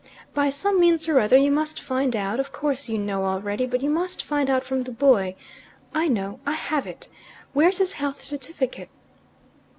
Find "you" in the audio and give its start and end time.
1.37-1.51, 2.89-2.97, 3.83-3.89